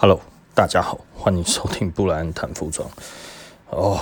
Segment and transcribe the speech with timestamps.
[0.00, 0.20] Hello，
[0.54, 2.88] 大家好，欢迎收听布莱恩谈服装。
[3.68, 3.98] 哦，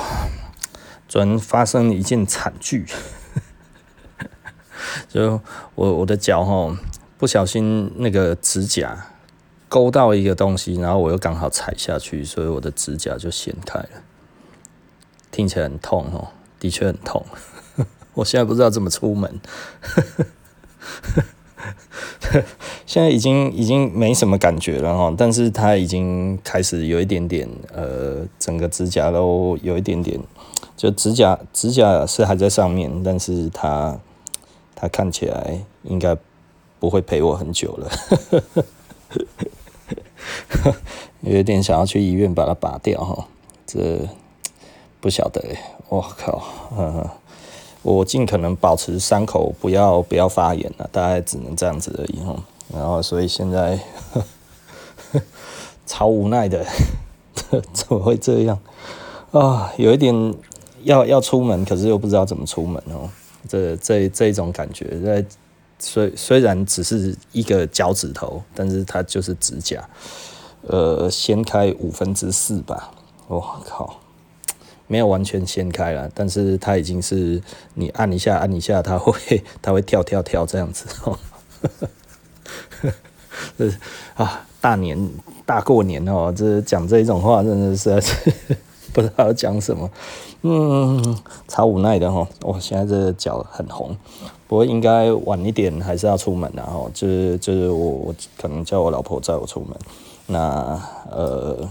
[1.08, 2.84] 昨天发生了一件惨剧，
[5.08, 5.40] 就
[5.74, 6.78] 我我的脚哈，
[7.16, 9.06] 不小心那个指甲
[9.70, 14.02] 勾到一个东西，然后我又刚好踩下去，所以我的指甲就掀开了，
[15.30, 16.28] 听起来很痛哦，
[16.60, 17.24] 的确很痛。
[18.12, 19.40] 我现在不知道怎么出门。
[22.86, 30.20] 现在已经已经没什么感觉了哈，但是它已经开始有一点点呃，整个指甲都有一点点，
[30.76, 33.98] 就指甲指甲是还在上面，但是它
[34.74, 36.16] 它看起来应该
[36.78, 37.90] 不会陪我很久了，
[41.22, 43.26] 有一点想要去医院把它拔掉哈，
[43.66, 44.00] 这
[45.00, 45.42] 不晓得，
[45.88, 46.38] 我靠，
[46.76, 47.10] 呵呵
[47.86, 52.34] 我尽可能保持伤口不要不要发炎了，大概只能这样子而已哈。
[52.74, 53.78] 然后，所以现在
[55.86, 56.66] 超无奈的，
[57.72, 58.58] 怎么会这样
[59.30, 59.72] 啊？
[59.76, 60.34] 有一点
[60.82, 63.08] 要要出门，可是又不知道怎么出门哦。
[63.48, 65.24] 这这这种感觉，在
[65.78, 69.88] 虽虽然只是一个脚趾头，但是它就是指甲，
[70.62, 72.90] 呃，掀开五分之四吧。
[73.28, 74.00] 我靠！
[74.86, 77.42] 没有完全掀开了，但是它已经是
[77.74, 81.18] 你按一下按一下，它会 它会跳跳跳这样子哦。
[83.58, 83.70] 这
[84.14, 85.10] 啊，大年
[85.44, 88.00] 大过年哦，这讲这种话真的是
[88.94, 89.90] 不知道讲什么，
[90.42, 92.26] 嗯，超无奈的哈。
[92.42, 93.96] 我现在这脚很红，
[94.46, 96.88] 不过应该晚一点还是要出门的哈。
[96.94, 99.76] 就是就是我我可能叫我老婆载我出门，
[100.26, 101.68] 那呃，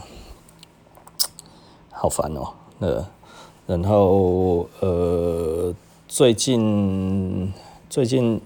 [1.90, 2.48] 好烦哦。
[2.80, 3.06] 呃，
[3.68, 5.74] 然后呃，
[6.08, 7.54] 最近
[7.90, 8.40] 最近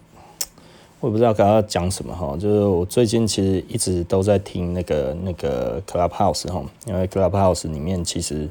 [0.99, 8.47] 我也不知道刚刚讲什么哈，就是我最近其实一直都在听那个那个 Clubhouse 哈，因为 Clubhouse 里面其实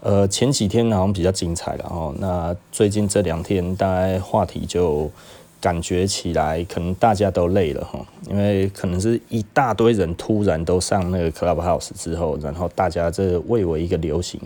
[0.00, 5.10] 呃前几天好像比较精彩了哈，那最近这两天大概话题就
[5.60, 7.98] 感觉起来可能大家都累了哈，
[8.30, 14.40] 因为可能是一大堆人突然都上那个 Clubhouse 之后，然后大家这蔚为一个流行。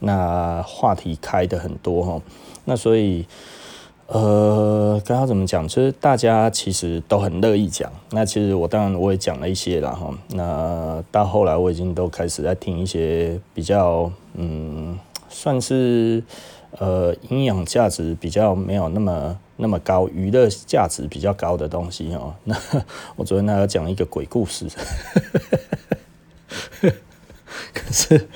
[0.00, 2.22] 那话题开的很多哈，
[2.64, 3.26] 那所以
[4.06, 5.68] 呃，刚刚怎么讲？
[5.68, 7.92] 就是大家其实都很乐意讲。
[8.10, 10.10] 那其实我当然我也讲了一些了哈。
[10.28, 14.98] 那到后来我已经都开始在听一些比较嗯，
[15.28, 16.22] 算是
[16.78, 22.34] 呃营养价值比较没有那么那么高，娱乐价值比较高的东西哦。
[22.44, 22.56] 那
[23.16, 24.66] 我昨天还要讲一个鬼故事，
[27.74, 28.26] 可是。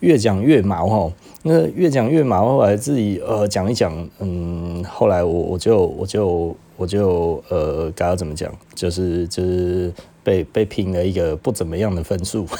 [0.00, 1.12] 越讲越毛哈，
[1.42, 12.46] 那越讲越毛，后来自己呃讲一讲，嗯，后来我我就我就我就呃该要怎么讲，就是就是被被评了一个不怎么样的分数，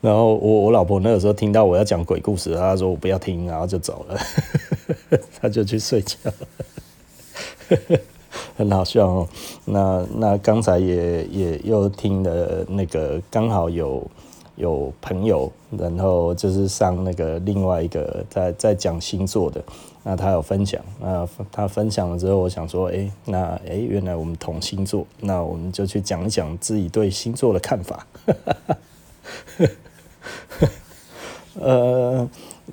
[0.00, 4.18] 然后我我老婆那个时候听到我要讲鬼故事，她说我不要听，然后就走了，
[5.40, 6.16] 她就去睡觉。
[6.24, 6.34] 了。
[8.56, 9.28] 很好笑哦，
[9.68, 14.00] 那那刚才也也又听了那个，刚好有
[14.54, 19.60] 有朋友，然后就是上那个另外一个在在讲星座的，
[20.04, 28.06] 那他有分享，那他分享了之后，我想说，哎，那哎，原来我们同星座，那我们就去讲一讲自己对星座的看法。
[31.58, 32.28] 呃，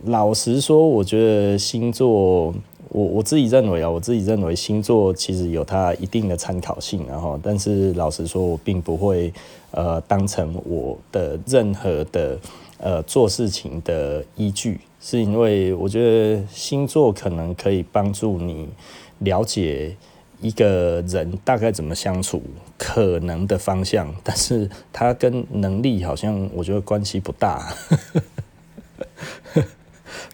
[0.05, 2.53] 老实说，我觉得星座。
[2.93, 9.33] 我我自己认为啊，我自己认为星座其实有它一定的参考性，然后，但是老实说，我并不会
[9.71, 12.39] 呃当成我的任何的
[12.77, 18.69] 呃做事情的依据，是因为我觉得星座可能可以帮助你
[19.19, 19.95] 了解
[20.39, 22.43] 一个人大概怎么相处，
[22.77, 27.73] 可能的方向，但是它跟能力好像我觉得关系不大。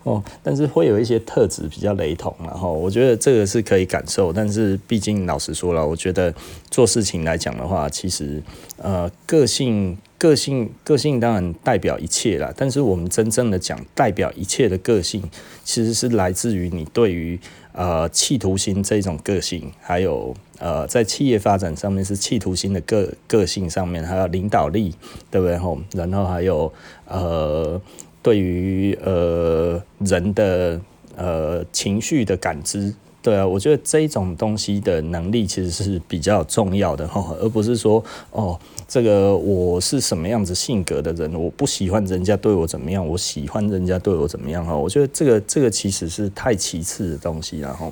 [0.04, 6.34] 哦，但是会有一些特质比较雷同，然后我觉得这个是可以感受，但是毕竟老实说了，我觉得
[6.70, 8.42] 做事情来讲的话，其实
[8.78, 15.24] 呃个性、个性、个性当然代表一切啦，但是我们真正的讲代表一切的个性，
[15.64, 17.40] 其实是来自于你对于
[17.74, 24.94] 呃企图心这种个性，还有呃在企业发展上面是企图心的个个性上面，还有领导力，
[25.30, 25.58] 对不对？
[25.58, 26.72] 吼，然后还有
[27.06, 27.82] 呃。
[28.30, 30.80] 对于呃人的
[31.16, 32.94] 呃情绪的感知
[33.24, 44.76] 对啊，我觉得这种东西的能力其实是比较重要的哈， 而不是说哦，这个我是什么样子性格的人，我不喜欢人家对我怎么样，我喜欢人家对我怎么样哈。
[44.76, 47.92] 我觉得这个这个其实是太其次的东西了哈。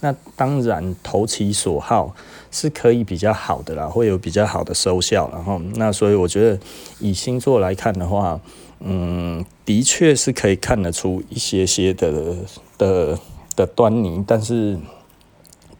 [0.00, 2.14] 那当然投其所好
[2.52, 5.28] 是可以比较好的啦，会有比较好的收效。
[5.32, 6.60] 然后那所以我觉得
[7.00, 8.40] 以星座来看的话，
[8.78, 12.36] 嗯，的确是可以看得出一些些的
[12.78, 13.18] 的。
[13.58, 14.78] 的端倪，但是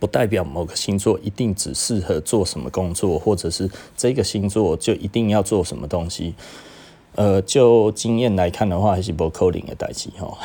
[0.00, 6.35] 不代表某个星座一定只适合做什么工作，或者是这个星座就一定要做什么东西。
[7.14, 10.37] 呃，就经验来看的话，还是不扣零的代志哈。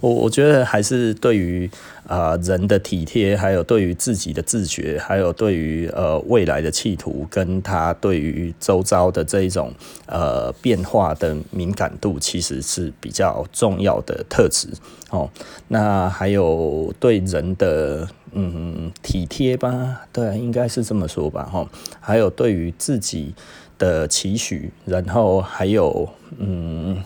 [0.00, 1.70] 我我觉得还是对于
[2.08, 9.70] 啊、人的体贴，还有对于自己的自觉，还有对于呃未来的企图，跟他对于周遭的这一种
[10.06, 14.68] 呃变化的敏感度，其实是比较重要的特质
[15.10, 15.28] 哦。
[15.68, 21.68] 那还有对人的嗯体贴吧，对，应该是这么说吧哈。
[22.00, 23.34] 还有对于自己
[23.76, 26.08] 的期许，然后还有
[26.38, 27.04] 嗯。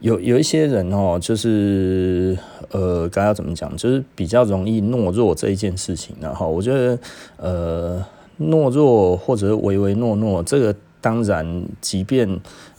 [0.00, 2.38] 有有一些人哦，就是
[2.70, 6.98] 呃，该要怎么讲，就是比较容易懦弱这一件事情，然后我觉得
[7.36, 8.04] 呃，
[8.40, 12.28] 懦弱或者唯唯诺诺，这个当然，即便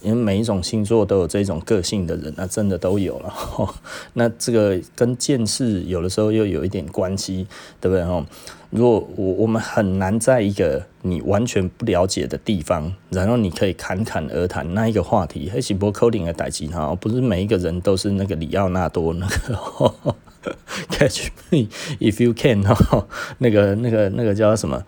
[0.01, 3.33] 因为每一种星座都有这种个性的人，那真的都有了。
[4.13, 7.45] 那这个跟见识有的时候又有一点关系，
[7.81, 8.03] 对不对？
[8.05, 8.25] 哈。
[8.71, 20.13] 如果我我们很难在一个你完全不了解的地方，然后你可以侃侃而谈那一个话题，黑起波扣零的代志哈，不是每一个人都是那个里奥纳多那个
[20.89, 21.67] Catch me
[21.99, 23.07] if you can 哈，
[23.39, 24.83] 那个那个那个叫什么？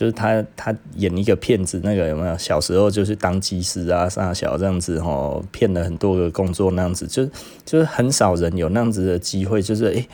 [0.00, 2.38] 就是他，他演一个骗子，那个有没有？
[2.38, 7.26] 小时候就是当技师啊，上小这样子吼，骗了很多个工作那样子，就
[7.66, 10.08] 就是很少人有那样子的机会，就是诶、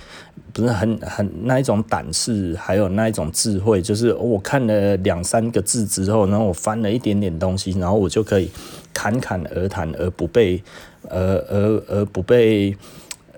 [0.52, 8.50] 不是很很那一种胆识，还有那一种智慧，就是我看了两三个字之后，然后我翻了一点点东西，然后我就可以
[8.92, 10.60] 侃侃而谈，而不被，
[11.08, 11.16] 而
[11.48, 12.76] 而而不被。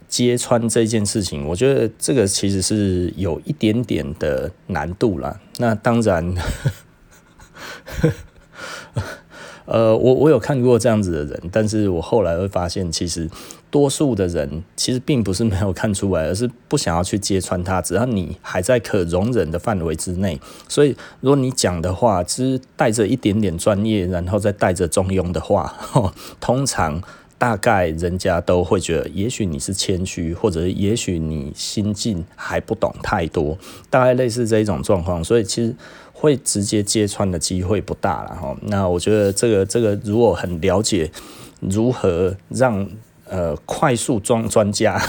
[0.09, 5.39] 揭穿这件事情，我觉得这个其实是有一点点的难度啦。
[5.59, 6.35] 那当然，
[9.67, 13.29] 呃，我我有看过这样子的人，但是我后来会发现，其实
[13.71, 17.83] 多数的人其实并不是没有看出来，而是不想要去揭穿他。
[17.83, 25.77] 只要你还在可容忍的范围之内，所以如果你讲的话，其实带着一点点专业，然后再带着中庸的话，
[26.41, 27.03] 通常。
[27.39, 33.57] 大概人家都会觉得，也许你是谦虚，或者也许你心境还不懂太多，
[33.89, 35.75] 大概类似这一种状况，所以其实
[36.13, 38.57] 会直接揭穿的机会不大了哈。
[38.63, 41.11] 那我觉得这个这个如果很了解
[41.61, 42.89] 如何让
[43.29, 45.01] 呃快速装专家。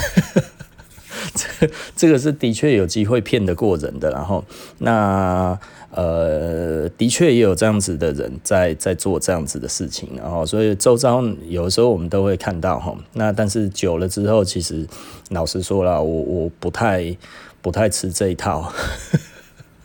[1.34, 4.44] 这这个是的确有机会骗得过人的，然后
[4.80, 5.58] 那
[5.91, 14.88] 呃的确也有这样子的人在在做这样子的事情，然后所以周遭有时候我们都会看到哈，那但是久了之后，其实
[15.30, 17.18] 老实说了，我我不太
[17.62, 18.71] 不太吃这一套，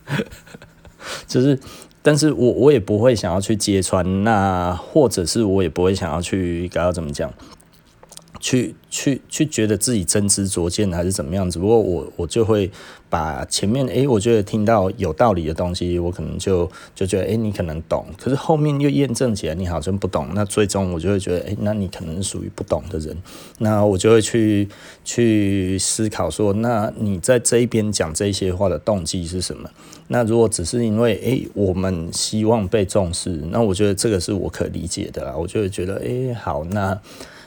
[1.26, 1.58] 就是
[2.02, 7.32] 但是我我也不会想要去揭穿，那或者是我也不会想要去该要怎么讲。
[8.44, 11.58] 去去去，觉得自己真知灼见还是怎么样子？
[11.58, 12.70] 不过我我就会
[13.08, 18.04] 把前面诶、我觉得听到有道理的东西，我可能就就觉得诶、你可能懂。
[18.20, 20.28] 可是后面又验证起来，你好像不懂。
[20.34, 23.16] 那最终我就会觉得诶、那你可能属于不懂的人。
[23.60, 24.68] 那我就会去
[25.02, 29.70] 去思考说，那你在这一边讲这些话的动机是什么？
[30.08, 35.34] 那如果只是因为诶、我们希望被重视，那我觉得这个是我可理解的啦。
[35.34, 37.00] 我就会觉得诶、好那。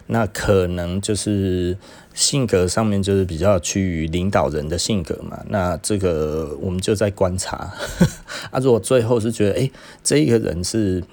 [0.08, 1.78] 那可能就是
[2.14, 5.44] 性格上面就是比较趋于领导人的性格嘛。
[5.50, 7.74] 那这个我们就在观察。
[8.52, 9.72] 啊，如果最后是觉得，诶，
[10.04, 11.04] 这一个人是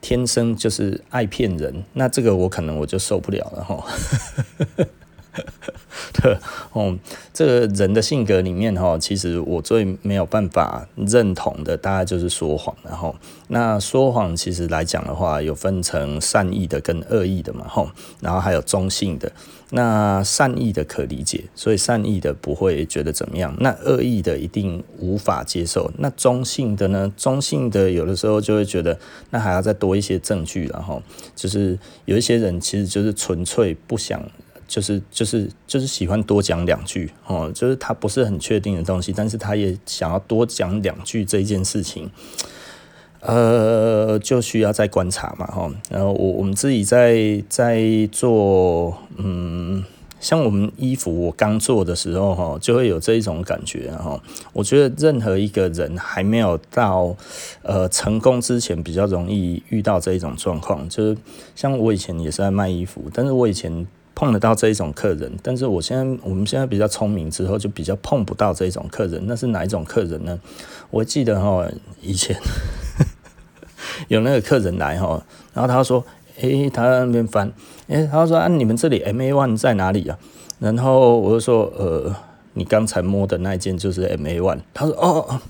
[0.00, 3.84] 天生就是爱骗人，那这个我可能我就受不了了哈。
[6.22, 6.36] 对，
[6.72, 6.96] 哦，
[7.32, 12.74] 这个人的性格里面哈，其实我最没有办法认同的，大概就是说谎。
[12.82, 13.14] 然后，
[13.48, 17.90] 那说谎其实来讲的话，有分成善意的跟恶意的嘛，吼，
[18.20, 19.30] 然后还有中性的。
[19.74, 23.56] 那善意的可理解，所以善意的不会觉得怎么样。
[23.58, 25.90] 那恶意的一定无法接受。
[25.96, 27.10] 那中性的呢？
[27.16, 28.98] 中性的有的时候就会觉得，
[29.30, 30.66] 那还要再多一些证据。
[30.66, 31.02] 然后，
[31.34, 34.22] 就是有一些人其实就是纯粹不想。
[34.72, 42.10] 就是就是就是喜欢多讲两句哦，就是他不是很确定的东西，但是他也想要多讲两句这一件事情，
[43.20, 45.70] 呃，就需要再观察嘛哈。
[45.90, 49.84] 然后我我们自己在在做嗯
[50.18, 54.18] 像我们衣服我刚做的时候哈，就会有这一种感觉哈。
[54.54, 57.14] 我觉得任何一个人还没有到
[57.60, 60.88] 呃成功之前，比较容易遇到这一种状况。
[60.88, 61.18] 就是
[61.54, 69.22] 像我以前也是在卖衣服，但是我以前碰得到这一种客人，但是我现在我们现在比较聪明之后，就比较碰不到这一种客人。
[69.26, 70.38] 那是哪一种客人呢？
[70.90, 71.66] 我记得哈，
[72.00, 72.36] 以前
[74.08, 75.22] 有那个客人来哈，
[75.54, 76.04] 然后他说。
[76.40, 77.52] 诶、他在那边翻，
[77.88, 80.18] 诶、他说啊，你们这里 M A one 在哪里啊？
[80.58, 82.16] 然后我就说，呃，
[82.54, 84.60] 你刚才摸的那一件就是 M A one。
[84.72, 85.40] 他说，哦，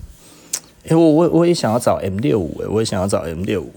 [0.83, 3.73] 诶、欸，我我我也想要找 M 六五，诶，我也想要找 M 六五。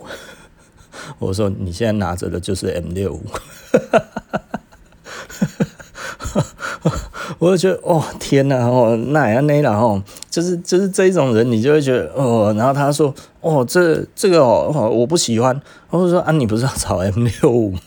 [1.20, 3.22] 我说，你现在拿着的就是 M 六五。
[7.46, 15.62] 我就觉得哦天呐哦那也那了哦，就是就是这一种人，你就会觉得哦，然后他说哦这这个哦我不喜欢，
[15.92, 17.80] 我就说啊你不是要找 M 六五吗？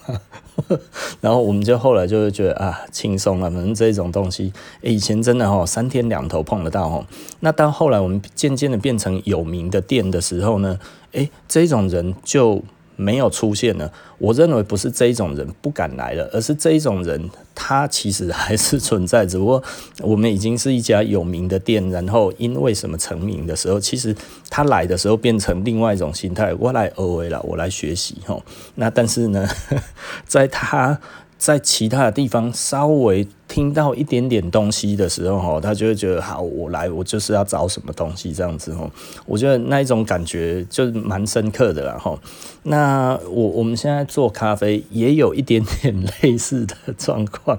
[1.21, 7.05] 然后我们就后来就会觉得啊轻松了，反正这种东西以前真的哦三天两头碰得到哦，
[7.41, 10.79] 那到后来我们渐渐的变成有名的店的时候呢，
[11.13, 12.63] 诶这种人就。
[13.01, 13.89] 没有出现呢，
[14.19, 19.63] 我认为不是这一种人不敢来了，而是这一种人他其实还是存在，只不过
[20.03, 24.15] 我们已经是一家有名的店，然后因为什么成名的时候，其实
[24.51, 28.43] 他来的时候变成另外一种心态，我来学为了，我来学习吼，
[28.75, 29.49] 那但是呢，
[30.27, 30.99] 在他。
[31.39, 38.91] 在其他的地方稍微听到一点点东西的时候，哈，他就会觉得好，我来，我就是要找什么东西这样子，哈，
[39.25, 42.19] 我觉得那一种感觉就蛮深刻的啦，哈。
[42.65, 47.57] 那我我们现在做咖啡也有一点点类似的状况，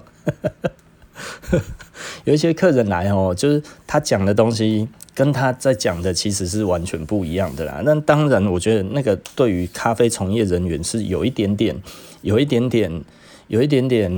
[2.25, 7.81] 有一些客人来，哦，就是他讲的东西跟他在讲的其实是完全不一样的啦。
[7.85, 11.81] 那当然，我觉得那个对于咖啡从业人员是有一点点，
[12.21, 13.01] 有一点点。
[13.49, 14.09] 有一点点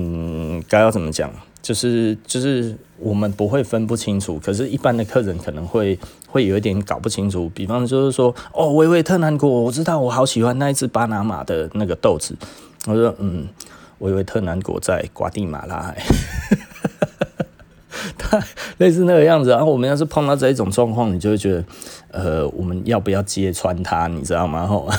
[0.67, 5.97] 该要怎么讲，就是就是我们不会分不清楚，可是，一般的客人可能会
[6.27, 7.49] 会有一点搞不清楚。
[7.55, 12.35] 比方就是说，哦，维维特南果，我知道，我好喜欢那一只巴拿马的那个豆子。
[12.87, 13.47] 我说，嗯，
[13.99, 15.95] 维维特南果在瓜地马拉，
[18.19, 18.37] 他
[18.79, 19.49] 类似那个样子。
[19.51, 21.63] 然后我们要是碰到这一种状况，你就会觉得，
[22.11, 24.07] 呃，我们要不要揭穿他？
[24.07, 24.67] 你知道吗？
[24.67, 24.89] 吼。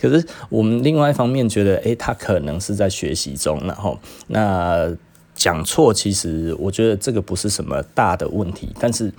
[0.00, 4.90] 可是我们另外一方面觉得，诶、他可能是在学习中，然后那
[5.34, 9.12] 讲错，其实我觉得这个不是什么大的问题，但是。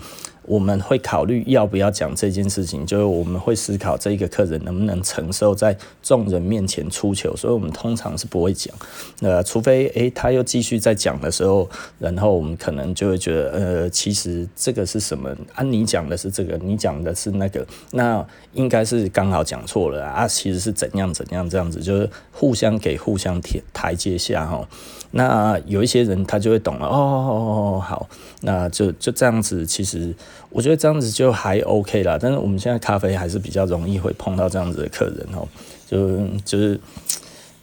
[0.43, 8.73] 我们会考虑要不要讲这件事情，就是我们会思考这一个客人能不能承受在众人面前出糗，所以我们通常是不会讲。
[9.21, 11.69] 呃，除非诶他又继续在讲的时候，
[11.99, 15.29] 然后我们可能就会觉得，呃，其实这个是什么？
[15.53, 20.27] 啊，你讲的是这个，你讲的是那个，那应该是刚好讲错了啊。
[20.27, 23.39] 其实是怎样怎样这样子，就是互相给互相
[23.71, 24.67] 台阶下哈。
[25.11, 27.31] 那有一些人他就会懂了，哦哦
[27.77, 28.09] 哦，好，
[28.41, 30.13] 那就就这样子，其实。
[30.53, 35.47] 我觉得这样子就还 OK 啦，但是我们现在咖啡还是比较容易会碰到这样子的客人哦，
[35.87, 36.77] 就就是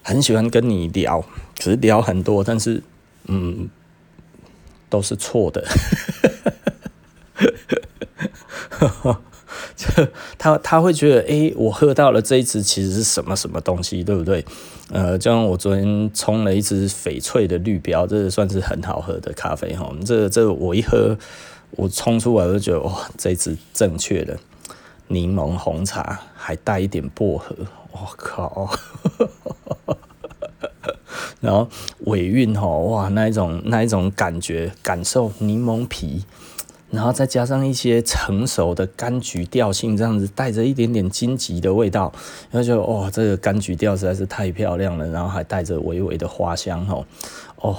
[0.02, 1.20] 很喜欢跟你聊，
[1.58, 2.82] 可是聊很多，但是
[3.26, 3.68] 嗯，
[4.88, 5.62] 都是错的，
[10.38, 14.44] 他他会觉得，哎、我喝到了这一支其实是什么什么东西，对不对？
[14.90, 21.16] 呃，就像我昨天冲了一支翡翠的绿标，这算是很好喝的咖啡哈，这这我一喝。
[21.72, 24.38] 我冲出来我就觉得哇，这支正确的
[25.08, 27.54] 柠檬红茶还带一点薄荷，
[27.92, 28.70] 我靠！
[31.42, 31.68] 然后
[32.06, 36.24] 尾韵吼哇，那一种那一种感觉感受柠檬皮，
[36.90, 42.12] 然后再加上一些成熟的柑橘调性，这样子带着一点点荆棘的味道，
[42.50, 47.04] 然后就哇，这个柑橘调实在是太漂亮了，然后还带着微微的花香吼
[47.56, 47.76] 哦。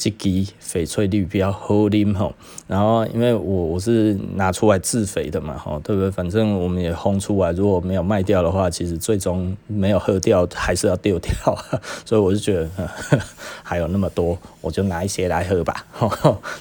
[0.00, 2.32] 这支翡翠绿比较好啉吼，
[2.66, 6.10] 然后因为我我是拿出来自肥的嘛吼，对不对？
[6.10, 11.30] 反正我们也烘出来，如果没有卖掉的话，其实最终没有喝掉还是要丢掉，
[12.06, 12.70] 所以我就觉得
[13.62, 15.84] 还有那么多，我就拿一些来喝吧。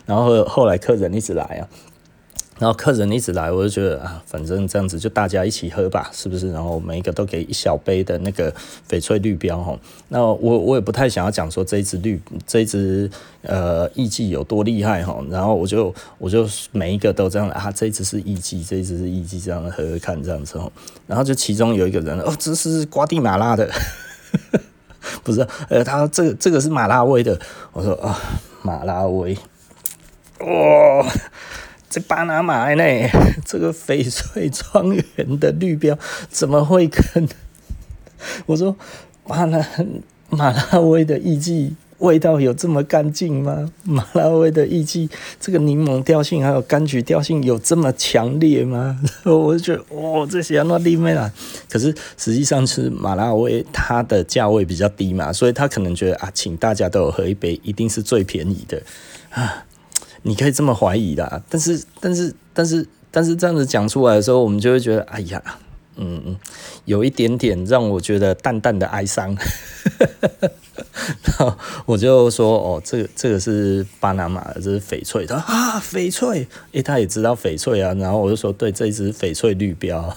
[0.06, 1.64] 然后后来客人一直来啊。
[2.60, 6.52] 然后客人一直来，我就觉得啊，反正这样子就大家一起喝吧，是不是？
[6.52, 8.54] 然后每一个都给一小杯的那个
[8.90, 9.80] 翡翠绿标哈。
[10.10, 13.10] 那我我也不太想要讲说这一支绿这一支
[13.44, 15.24] 呃艺妓有多厉害哈。
[15.30, 20.70] 然后我就我就每一个都这样啊，这一支是艺妓，这一支是艺妓，这样喝喝看这样子哈。
[21.08, 23.72] 然后就其中有一个人哦，这是瓜地马拉的，
[25.24, 25.48] 不是？
[25.70, 27.40] 呃，他说这个这个是马拉威的。
[27.72, 28.20] 我说啊，
[28.64, 29.38] 马拉威，
[30.40, 31.08] 哇。
[31.90, 32.84] 这巴拿马呢？
[33.46, 35.98] 这个翡翠庄园的绿标
[36.30, 37.28] 怎么会跟
[38.46, 38.76] 我说
[39.26, 39.66] 巴拿
[40.30, 43.72] 马拉威的艺妓味道有这么干净吗？
[43.84, 48.98] 马拉威的艺妓，这个柠檬调性还有柑橘调性有这么强烈吗？
[49.26, 51.30] 我就觉得，哇，这些那里面啊，
[51.70, 58.82] 可是实际上是马拉威，它的价位比较低嘛，所以他可能觉得啊，请大家都有喝一杯，一定是最便宜的
[59.32, 59.66] 啊。
[60.24, 65.42] 你可以这么怀疑的，但是，但是，但是，但是这样子讲出来的时候，我们就会觉得，哎呀。
[66.02, 66.38] 嗯嗯，
[66.86, 69.36] 有一点点让我觉得淡淡的哀伤，
[71.24, 71.54] 然后
[71.86, 75.26] 我就说哦，这个这个是巴拿马，这是翡翠。
[75.26, 77.94] 他说啊，翡翠，诶，他也知道翡翠啊。
[77.96, 80.16] 然后我就说，对，这一只翡翠绿标。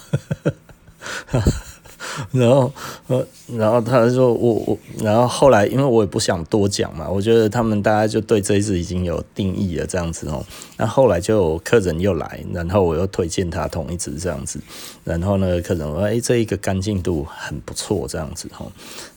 [2.33, 2.73] 然后，
[3.07, 10.45] 呃，然后他说我我，然后后来因为我也不想多讲嘛，我觉得他们大家就对这一支已经有定义了这样子哦。
[10.77, 14.61] 那后来就客人又来，然后我又推荐他同一支这样子，
[15.05, 18.71] 然后呢，客人说哎，这一个干净度很不错这样子哦。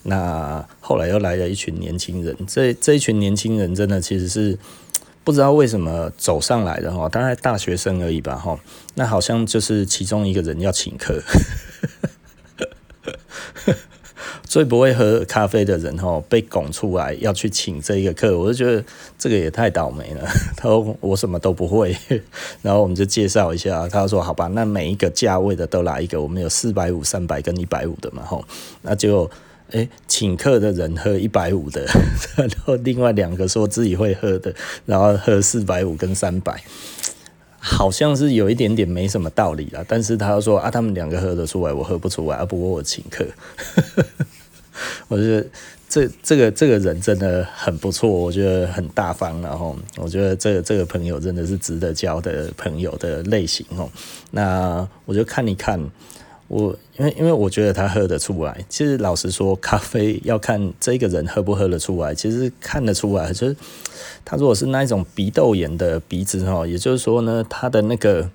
[0.04, 4.58] 那后来又来了一群年轻人，这这一群年轻人真的其实是
[5.24, 8.58] 不知道为什么走上来的哈，大概大学生而已吧哈。
[8.94, 11.22] 那好像就是其中一个人要请客。
[14.44, 18.84] 最不会喝咖啡的人吼，被拱出来要去请这一个客，我就觉得
[19.18, 20.26] 这个也太倒霉了。
[20.56, 21.96] 他说我什么都不会，
[22.62, 23.88] 然后我们就介绍一下。
[23.88, 28.46] 他说好吧，那每一个价位的都来一个，我们有四百五、三百跟一百五的嘛吼，
[28.82, 29.30] 那就
[29.72, 31.86] 诶请客的人喝一百五的，
[32.38, 34.54] 然后另外两个说自己会喝的，
[34.86, 36.64] 然后喝四百五跟三百。
[37.76, 42.46] 好像是有一点点没什么道理啦，但是他说啊，他们两个喝得出来，我喝不出来啊。
[42.46, 43.26] 不过我请客，
[45.10, 45.46] 我觉得
[45.90, 53.92] 这这个这个人真的很不错，我觉得很大方，然后我觉得这个这个朋友真的是值得交的朋友的类型哦。
[54.32, 55.78] 那我就看一看。
[56.48, 63.56] 我因为因为我觉得他喝得出来，其实老实说，咖啡要看这个人喝不喝得出来，其实看得出来，就是
[64.24, 68.30] 他如果是那一种鼻窦炎的鼻子哈，也就是说呢，他的那个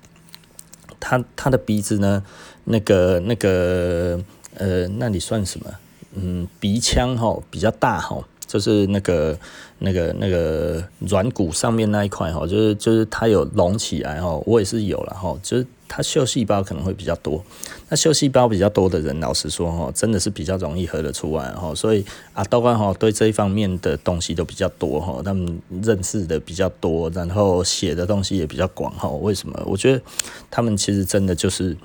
[0.99, 2.23] 他他的鼻子呢，
[2.65, 4.19] 那个那个
[4.55, 5.71] 呃，那里算什么？
[6.13, 9.39] 嗯，鼻腔哈比较大哈，就是那个
[9.81, 15.67] 那个那个软骨上面那一块哈，就是就是它有隆起来哈，我也是有了哈，就是。
[15.93, 17.43] 它嗅细胞可能会比较多，
[17.89, 21.75] 那嗅细胞比较多的人，老实说哈，真的是比较容易喝得出来哈。
[21.75, 29.09] 所以啊，豆干哈对这一方面的东西都比较多哈，他们认识的比较多，然后写的东西也比较广哈。
[29.09, 29.61] 为什么？
[29.65, 30.01] 我觉得
[30.49, 31.75] 他们其实真的就是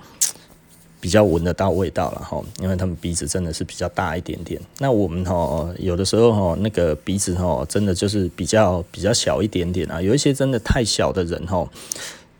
[1.07, 4.61] 比较闻得到味道了哈，因为他们鼻子真的是比较大一点点。
[4.81, 11.65] 那我们哈有的时候哈那个鼻子哈真的就是比较比较小一点点啊，有一些真的太小的人哈，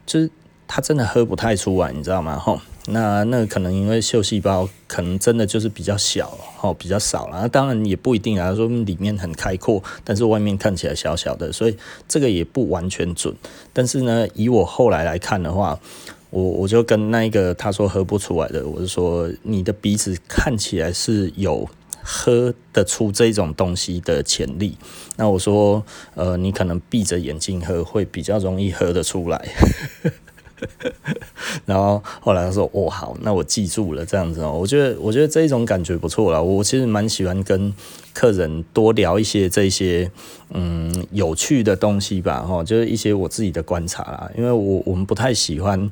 [0.05, 0.29] 就是。
[0.69, 2.37] 他真的喝不太出来，你知道吗？
[2.37, 7.39] 吼，那那可能因为嗅细胞可能真的就是比较小，吼，比较少了。
[7.41, 11.77] 那当然也不一定啊，说里面很开阔，但是外面看起来小小的，所以
[12.09, 13.33] 这个也不完全准。
[13.73, 15.79] 但是呢，以我后来来看的话，
[16.31, 21.69] 我我就跟那一个他说喝不出来的，我就说你的鼻子看起来是有
[22.03, 24.77] 喝得出这种东西的潜力。
[25.17, 25.85] 那我说，
[26.15, 29.49] 呃，你可能闭着眼睛喝会比较容易喝得出来。
[31.67, 34.53] 然后后来他说：“哦，好，那我记住了，这样子哦。
[34.53, 36.43] 我觉得，我觉得这一种感觉不错了。
[36.43, 37.73] 我其实蛮喜欢跟
[38.13, 40.11] 客人多聊一些这些
[40.51, 44.31] 嗯有趣的东西吧，哈，就是一些我自己的观察啦。
[44.37, 45.91] 因为我我们不太喜欢。”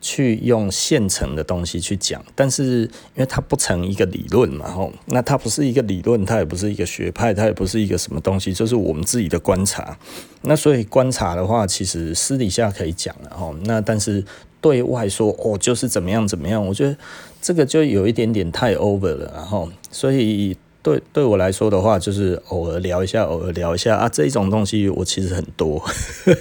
[0.00, 9.98] 去用现成的东西去讲，但是因为它不成一个理论嘛，吼，那它不是一个理论，它也不是一个学派，它也不是一个什么东西，就是我们自己的观察。
[10.42, 14.24] 那所以观察的话，其实私底下可以讲了，吼，那但是
[14.60, 16.96] 对外说，哦，就是怎么样怎么样，我觉得
[17.40, 20.56] 这个就有一点点太 over 了，然后所以。
[20.86, 25.84] 对对我来说的话，就是偶尔聊一下，偶尔聊一下啊，这种东西我其实很多，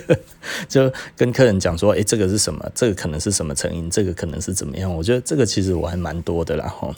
[0.70, 2.64] 就跟客人讲说，诶，这个是什么？
[2.76, 3.90] 这个可能是什么成因？
[3.90, 4.94] 这个可能是怎么样？
[4.94, 6.94] 我觉得这个其实我还蛮多的啦，吼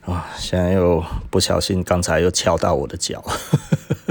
[0.00, 3.24] 啊，现在又不小心，刚才又敲到我的脚，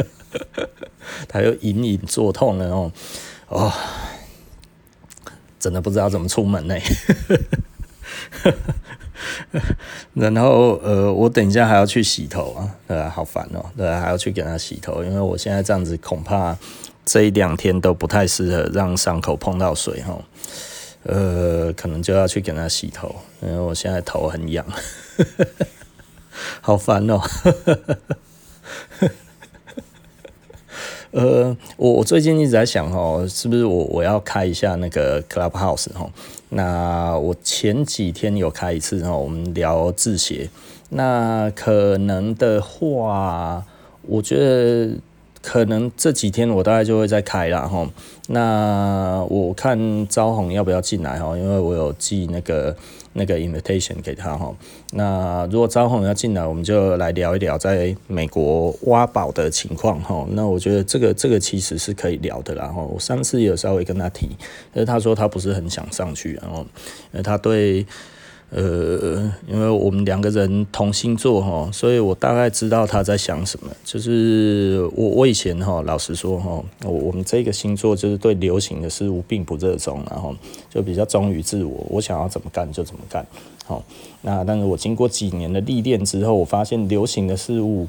[1.28, 2.91] 他又隐隐作痛了哦，
[3.49, 3.73] 哦，
[5.60, 6.76] 真的不知道怎么出门呢。
[10.13, 16.57] 然后呃，我等一下还要去洗头啊，对啊，好烦哦，对啊，还要去给他洗头，因为我现在这样子，恐怕
[17.05, 20.19] 这一两天都不太适合让伤口碰到水哈，
[21.03, 24.65] 呃，可能就要去给他洗头，因为我现在头很痒，
[26.62, 27.21] 好烦哦。
[31.13, 36.10] 呃，我我最近一直在想哦，是不是我我要开一下那个 Clubhouse 哈？
[36.49, 40.49] 那我前几天有开一次哦，我们聊字写。
[40.89, 43.63] 那可能的话，
[44.08, 44.95] 我觉得
[45.43, 47.88] 可能这几天我大概就会再开了哈。
[48.27, 51.38] 那我看招红要不要进来哈？
[51.38, 52.75] 因为我有寄那个
[53.13, 54.55] 那个 invitation 给他哈。
[54.91, 60.25] 那如果招红要进来，我们就来聊一聊在美国挖宝的情况哈。
[60.31, 62.81] 那我觉得这个这个其实是可以聊的啦哈。
[62.81, 64.29] 我上次有稍微跟他提，
[64.73, 66.65] 但是他说他不是很想上去，然后
[67.12, 67.86] 呃他对。
[68.55, 73.67] 呃，因为我们两个人同星座哈，所以我大概知道他在想什么。
[73.83, 80.35] 就是我我以前哈，老实说哈，我我们这个星座就是对流行的事物并不热衷，然后
[80.69, 83.25] 就比较忠于自我，我想要怎么干就怎么干。
[83.65, 83.83] 好，
[84.21, 87.87] 那但是我经过几年的历练之后，我发现流行的事物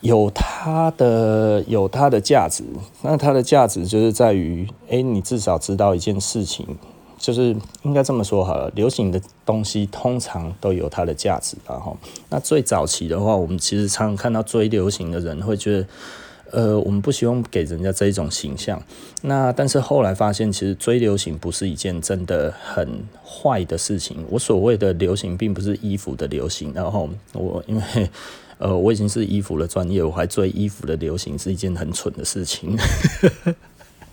[0.00, 2.64] 有它的有它的价值。
[3.02, 6.66] 那它的价值就是在于，哎，你至少知道一件事情。
[7.22, 7.54] 就是
[7.84, 11.96] 应该这么说好了，流行的东西通常都有它的价值，然后
[12.28, 15.86] 那最早期的话，我们其实常常看到追流行的人会觉得，
[16.50, 18.82] 呃，我们不希望给人家这一种形象。
[19.20, 24.16] 那但是后来发现，其实追流行不是一件真的很坏的事情。
[24.28, 28.10] 我所谓的流行，并不是衣服的流行，然后我因为
[28.58, 32.76] 呃我已经是衣服的专业，我还追衣服的流行，是一件很蠢的事情。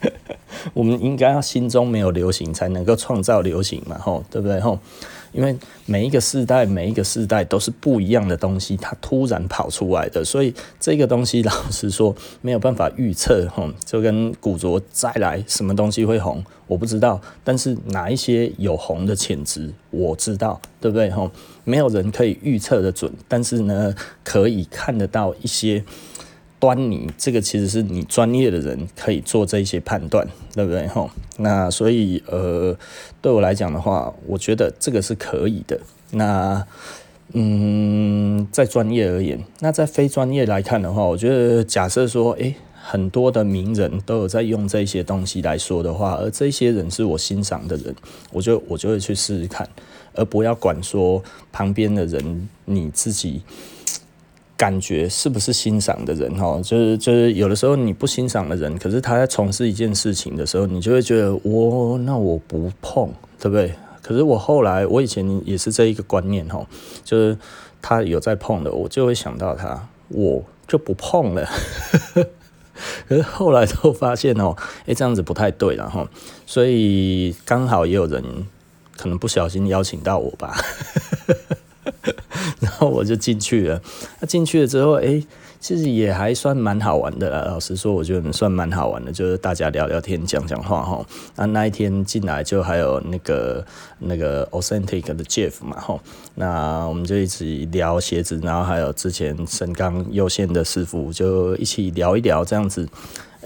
[0.73, 4.59] 我们应该要心中没有流行，才能够创造流行嘛，吼，对不对？
[4.59, 4.79] 吼，
[5.31, 21.09] 因为每一个世代，每一个世代都是不一样的东西，它突然跑出来的，所以这个东西老实说没有办法预测，吼，就跟古着再来什么东西会红，我不知道，但是哪一些有红的潜质，我知道，对不对？
[21.09, 21.31] 吼，
[21.63, 25.83] 没有人可以预测的准，但是呢，可以看得到一些。
[26.59, 30.85] 端倪，这个其实是你专业的人可以做这些判断，对不对？
[30.87, 32.77] 吼，那所以呃，
[33.21, 35.79] 对我来讲的话，我觉得这个是可以的。
[36.11, 36.65] 那
[37.31, 47.95] 嗯，在专业而言，那在非专业来看的话，我觉得假设说，诶，很多的名人都有在用这些东西来说的话，而这些人是我欣赏的人，
[48.33, 49.65] 我就我就会去试试看，
[50.13, 53.43] 而不要管说旁边的人你自己。
[54.59, 63.73] 感觉是不是欣赏的人哈，就是就是有的时候你不欣赏的人，可是他在从事一件事情的时候，你就会觉得我那我不碰，对不对？
[64.01, 66.67] 可是我后来我以前也是这一个观念哈，
[67.05, 67.37] 就是
[67.81, 71.49] 他有在碰的，我就会想到他，我就不碰了。
[73.07, 74.53] 可是后来都发现哦，
[74.85, 76.05] 哎，这样子不太对了哈，
[76.45, 78.21] 所以刚好也有人
[78.97, 80.53] 可能不小心邀请到我吧。
[82.59, 83.81] 然后我就进去了。
[84.19, 85.21] 那进去了之后，哎，
[85.59, 87.43] 其实也还算蛮好玩的啦。
[87.45, 91.05] 老实说，我觉得算蛮好玩的，就是大家聊聊天、讲讲话哈。
[91.35, 93.65] 那那一天进来就还有那个
[93.99, 95.99] 那个 Authentic 的 Jeff 嘛哈。
[96.35, 102.87] 那我们就一起聊鞋子，然后还有之前神冈佑宪的师傅，就一起聊一聊这样子。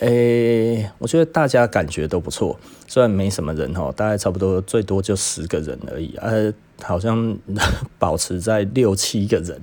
[0.04, 7.38] 诶，我觉得大家感觉都不错，虽然没什么人哈，大概差不多最多就十个人而已，呃，好像
[7.98, 9.62] 保持在六七个人，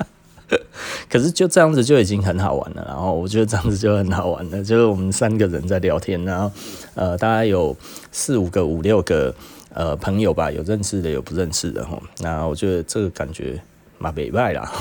[1.08, 2.84] 可是就这样子就已经很好玩了。
[2.86, 6.52] 然后我觉得这样子就很好玩了，就是我们三个人在聊天，然后
[6.94, 7.74] 呃，大概有
[8.12, 9.34] 四五个、五六个
[9.72, 11.98] 呃朋友吧，有认识的，有不认识的哈。
[12.18, 13.58] 那我觉得这个感觉
[13.96, 14.70] 蛮美败啦。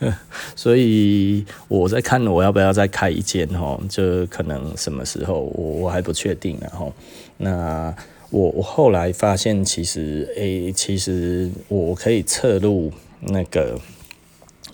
[0.56, 6.92] 所以我在看我要不要再开一间哈，就可能什么时候我我还不确定然后，
[7.36, 7.94] 那
[8.30, 13.78] 我我后来发现其实诶、其实我可以侧入那个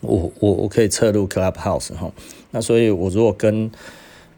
[0.01, 2.13] 我我我可以侧入 Clubhouse 哈，
[2.51, 3.71] 那所以我如果跟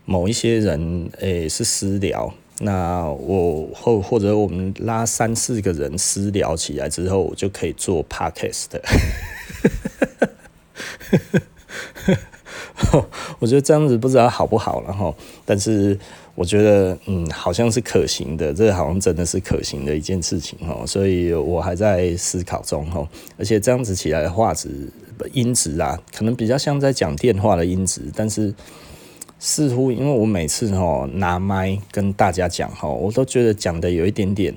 [0.05, 8.67] 某一些人诶、是私聊，那我或或者我们拉三四个人私聊起来之后，我就可以做 Podcast。
[13.39, 15.99] 我觉得这样子不知道好不好，然后，但是
[16.35, 24.69] 我觉得，嗯，好像是可行的，这好像真的是可行的一件事情哦，所以我还在思考中哦，而且这样子起来的画质
[25.33, 28.55] 音质啊，可能比较像在讲电话的音质，但是
[29.39, 34.55] 似乎因为我每次哦拿麦跟大家讲哈，我都觉得讲的有一点点，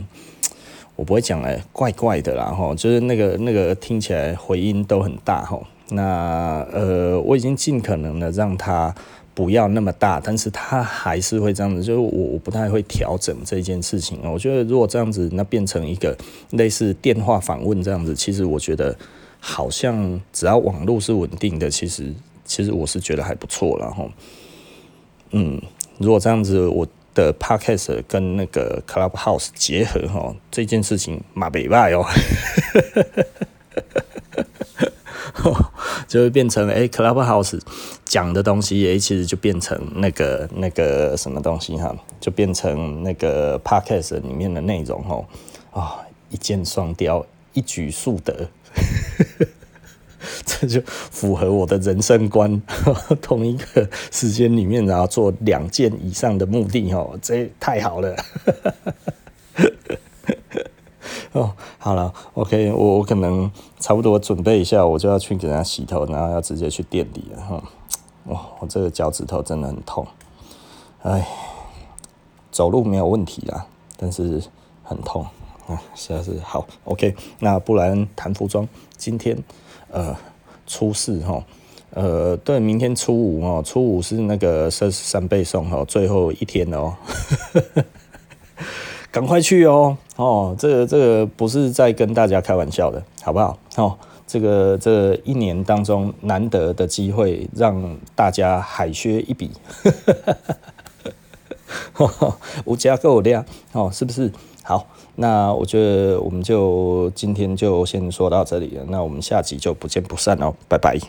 [0.95, 5.59] 我不会讲哎，怪怪的啦哈，就是那个那个听起来回音都很大哈。
[5.89, 8.93] 那呃，我已经尽可能的让它
[9.33, 14.19] 不要那么大，但是它还是会这样子，就是我我不太会调整这件事情。
[14.23, 16.17] 我觉得如果这样子，那变成一个
[16.51, 18.95] 类似电话访问这样子，其实我觉得
[19.39, 24.05] 好像只要网络是稳定的，其实其实我是觉得还不错了哈。
[25.31, 25.61] 嗯，
[25.97, 32.05] 如果这样子，我的 Podcast 跟那个 Clubhouse 结合哈，这件事情马北拜哦。
[36.09, 37.61] 就会变成哎、Clubhouse
[38.03, 45.25] 讲的东西，哎、其实就变成那个那个什么东西哈，就变成那个 Podcast 里面的内容哦，
[45.71, 48.49] 啊，一箭双雕，一举数得，
[50.43, 52.59] 这就符合我的人生观。
[53.21, 58.15] 同一个时间里面，然后做两件以上的目的哦，这太好了。
[61.33, 67.63] 哦，好了，OK，我我可能差不多准备一下，我就要去给他洗头，然后要直接去店里了哈。
[68.25, 70.07] 哇，我这个脚趾头真的很痛，
[71.03, 71.27] 哎，
[72.51, 74.41] 走路没有问题啦，但是
[74.83, 75.23] 很痛
[75.67, 76.65] 啊，实在是好。
[76.85, 79.37] OK，那不然谈服装，今天
[79.91, 80.15] 呃
[80.65, 81.43] 初四哈，
[81.91, 86.95] 呃对，明天初五哦，初五是那个三三倍送哦，最后一天哦。
[89.11, 89.97] 赶快去哦！
[90.17, 93.57] 哦，这个这个不是在跟大家开玩笑的，好不好？
[93.75, 99.49] 哦，这个这、一年当中难得的机会，让大家海削一笔，
[102.65, 104.31] 无加购量哦，是不是？
[104.63, 110.99] 好，那我觉得我们就今天就先说到这里了，那我们下集就不见不散哦，拜拜。